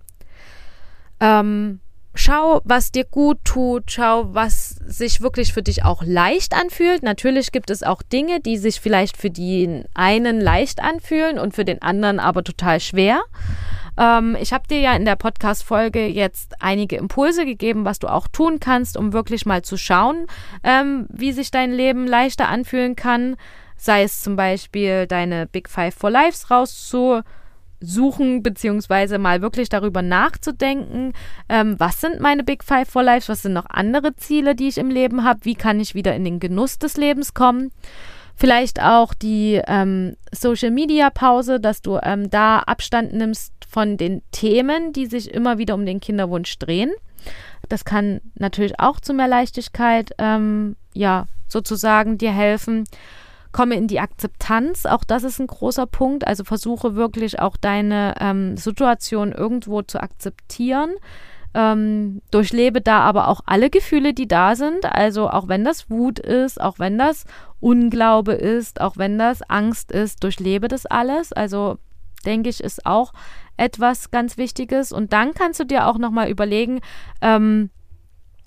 [1.18, 1.80] Ähm,
[2.14, 7.02] schau, was dir gut tut, schau, was sich wirklich für dich auch leicht anfühlt.
[7.02, 11.64] Natürlich gibt es auch Dinge, die sich vielleicht für den einen leicht anfühlen und für
[11.64, 13.24] den anderen aber total schwer.
[13.98, 18.28] Ähm, ich habe dir ja in der Podcast-Folge jetzt einige Impulse gegeben, was du auch
[18.28, 20.28] tun kannst, um wirklich mal zu schauen,
[20.62, 23.34] ähm, wie sich dein Leben leichter anfühlen kann.
[23.76, 27.22] Sei es zum Beispiel deine Big Five for Lives rauszu
[27.80, 31.12] suchen, beziehungsweise mal wirklich darüber nachzudenken,
[31.48, 34.78] ähm, was sind meine Big Five for Lives, was sind noch andere Ziele, die ich
[34.78, 37.70] im Leben habe, wie kann ich wieder in den Genuss des Lebens kommen.
[38.34, 44.22] Vielleicht auch die ähm, Social Media Pause, dass du ähm, da Abstand nimmst von den
[44.30, 46.92] Themen, die sich immer wieder um den Kinderwunsch drehen.
[47.68, 52.84] Das kann natürlich auch zu mehr Leichtigkeit, ähm, ja, sozusagen dir helfen
[53.52, 54.86] komme in die Akzeptanz.
[54.86, 56.26] Auch das ist ein großer Punkt.
[56.26, 60.90] Also versuche wirklich auch deine ähm, Situation irgendwo zu akzeptieren.
[61.54, 64.84] Ähm, durchlebe da aber auch alle Gefühle, die da sind.
[64.84, 67.24] Also auch wenn das Wut ist, auch wenn das
[67.60, 71.32] Unglaube ist, auch wenn das Angst ist, durchlebe das alles.
[71.32, 71.78] Also
[72.26, 73.12] denke ich, ist auch
[73.56, 74.92] etwas ganz Wichtiges.
[74.92, 76.80] Und dann kannst du dir auch nochmal überlegen,
[77.22, 77.70] ähm,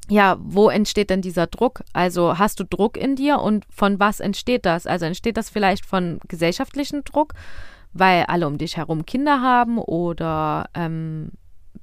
[0.10, 1.84] ja, wo entsteht denn dieser Druck?
[1.94, 4.88] Also hast du Druck in dir und von was entsteht das?
[4.88, 7.34] Also entsteht das vielleicht von gesellschaftlichem Druck,
[7.94, 11.32] weil alle um dich herum Kinder haben oder ähm,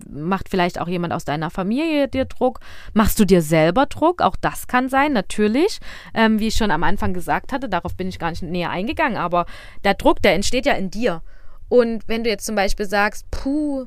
[0.09, 2.61] macht vielleicht auch jemand aus deiner Familie dir Druck?
[2.95, 4.21] Machst du dir selber Druck?
[4.23, 5.79] Auch das kann sein, natürlich.
[6.13, 9.19] Ähm, wie ich schon am Anfang gesagt hatte, darauf bin ich gar nicht näher eingegangen,
[9.19, 9.47] aber
[9.85, 11.23] der Druck, der entsteht ja in dir.
[11.69, 13.87] Und wenn du jetzt zum Beispiel sagst, puh,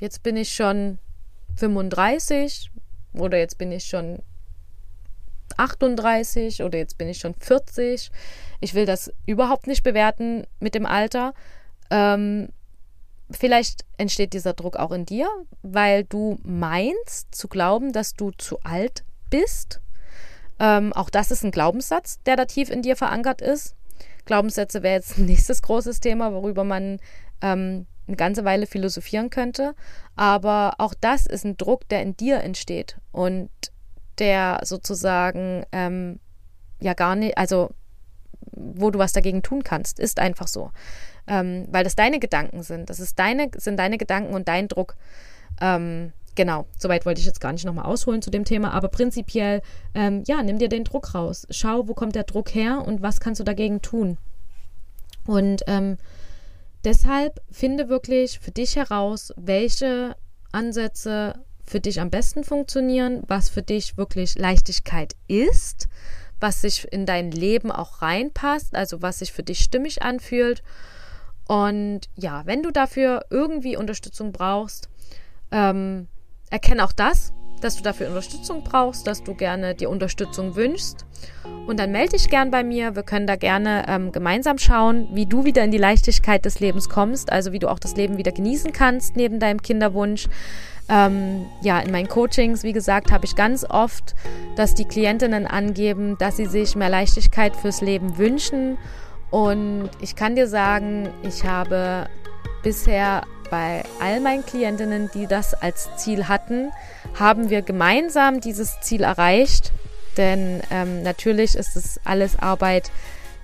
[0.00, 0.98] jetzt bin ich schon
[1.56, 2.70] 35,
[3.18, 4.22] oder jetzt bin ich schon
[5.56, 8.10] 38 oder jetzt bin ich schon 40.
[8.60, 11.34] Ich will das überhaupt nicht bewerten mit dem Alter.
[11.90, 12.48] Ähm,
[13.30, 15.28] vielleicht entsteht dieser Druck auch in dir,
[15.62, 19.80] weil du meinst zu glauben, dass du zu alt bist.
[20.58, 23.74] Ähm, auch das ist ein Glaubenssatz, der da tief in dir verankert ist.
[24.24, 26.98] Glaubenssätze wäre jetzt ein nächstes großes Thema, worüber man
[27.42, 29.74] ähm, eine ganze Weile philosophieren könnte.
[30.14, 33.50] Aber auch das ist ein Druck, der in dir entsteht und
[34.18, 36.20] der sozusagen ähm,
[36.80, 37.70] ja gar nicht, also
[38.52, 40.70] wo du was dagegen tun kannst, ist einfach so.
[41.26, 42.88] Ähm, weil das deine Gedanken sind.
[42.88, 44.96] Das ist deine, sind deine Gedanken und dein Druck.
[45.60, 49.62] Ähm, genau, soweit wollte ich jetzt gar nicht nochmal ausholen zu dem Thema, aber prinzipiell,
[49.94, 51.46] ähm, ja, nimm dir den Druck raus.
[51.50, 54.18] Schau, wo kommt der Druck her und was kannst du dagegen tun.
[55.26, 55.98] Und ähm,
[56.86, 60.14] Deshalb finde wirklich für dich heraus, welche
[60.52, 61.34] Ansätze
[61.64, 65.88] für dich am besten funktionieren, was für dich wirklich Leichtigkeit ist,
[66.38, 70.62] was sich in dein Leben auch reinpasst, also was sich für dich stimmig anfühlt.
[71.48, 74.88] Und ja, wenn du dafür irgendwie Unterstützung brauchst,
[75.50, 76.06] ähm,
[76.50, 81.04] erkenne auch das, dass du dafür Unterstützung brauchst, dass du gerne dir Unterstützung wünschst.
[81.66, 82.94] Und dann melde dich gern bei mir.
[82.94, 86.88] Wir können da gerne ähm, gemeinsam schauen, wie du wieder in die Leichtigkeit des Lebens
[86.88, 90.28] kommst, also wie du auch das Leben wieder genießen kannst neben deinem Kinderwunsch.
[90.88, 94.14] Ähm, ja, in meinen Coachings, wie gesagt, habe ich ganz oft,
[94.54, 98.78] dass die Klientinnen angeben, dass sie sich mehr Leichtigkeit fürs Leben wünschen.
[99.30, 102.06] Und ich kann dir sagen, ich habe
[102.62, 106.70] bisher bei all meinen Klientinnen, die das als Ziel hatten,
[107.18, 109.72] haben wir gemeinsam dieses Ziel erreicht.
[110.16, 112.90] Denn ähm, natürlich ist es alles Arbeit,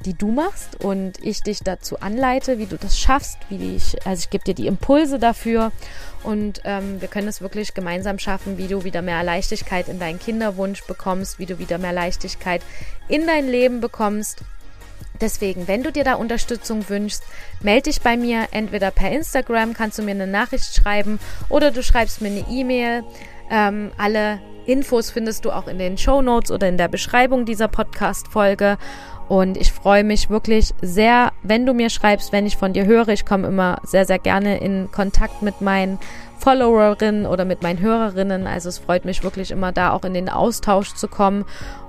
[0.04, 4.20] die du machst und ich dich dazu anleite, wie du das schaffst, wie ich, also
[4.20, 5.70] ich gebe dir die Impulse dafür
[6.22, 10.18] und ähm, wir können es wirklich gemeinsam schaffen, wie du wieder mehr Leichtigkeit in deinen
[10.18, 12.62] Kinderwunsch bekommst, wie du wieder mehr Leichtigkeit
[13.08, 14.42] in dein Leben bekommst
[15.20, 17.22] Deswegen, wenn du dir da Unterstützung wünschst,
[17.60, 18.48] melde dich bei mir.
[18.50, 23.04] Entweder per Instagram kannst du mir eine Nachricht schreiben oder du schreibst mir eine E-Mail.
[23.50, 27.68] Ähm, alle Infos findest du auch in den Show Notes oder in der Beschreibung dieser
[27.68, 28.78] Podcast-Folge.
[29.28, 33.08] Und ich freue mich wirklich sehr, wenn du mir schreibst, wenn ich von dir höre.
[33.08, 35.98] Ich komme immer sehr, sehr gerne in Kontakt mit meinen
[36.38, 38.46] Followerinnen oder mit meinen Hörerinnen.
[38.46, 41.44] Also es freut mich wirklich immer da auch in den Austausch zu kommen.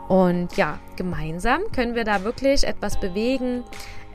[0.07, 3.63] Und ja, gemeinsam können wir da wirklich etwas bewegen,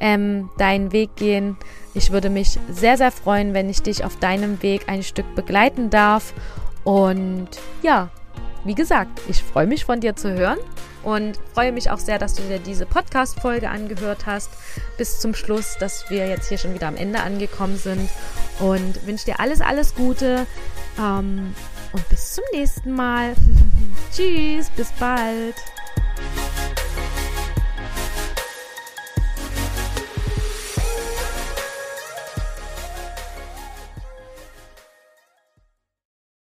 [0.01, 1.57] ähm, deinen Weg gehen.
[1.95, 5.91] Ich würde mich sehr, sehr freuen, wenn ich dich auf deinem Weg ein Stück begleiten
[5.91, 6.35] darf.
[6.85, 7.49] Und
[7.83, 8.11] ja,
[8.65, 10.59] wie gesagt, ich freue mich von dir zu hören
[11.03, 14.51] und freue mich auch sehr, dass du dir diese Podcast-Folge angehört hast
[14.97, 18.11] bis zum Schluss, dass wir jetzt hier schon wieder am Ende angekommen sind
[18.59, 20.47] und wünsche dir alles, alles Gute
[20.99, 21.55] ähm,
[21.93, 23.35] und bis zum nächsten Mal.
[24.13, 25.55] Tschüss, bis bald.
[25.99, 26.68] Música